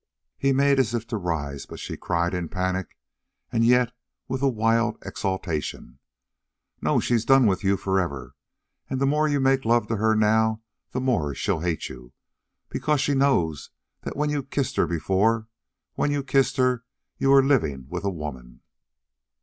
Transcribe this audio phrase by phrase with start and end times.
[0.35, 2.97] He made as if to rise, but she cried in a panic,
[3.51, 3.91] and yet
[4.27, 5.99] with a wild exultation:
[6.81, 8.33] "No, she's done with you forever,
[8.89, 12.13] and the more you make love to her now the more she'll hate you.
[12.67, 13.69] Because she knows
[14.01, 15.47] that when you kissed her before
[15.93, 16.83] when you kissed her
[17.19, 18.61] you were living with a woman."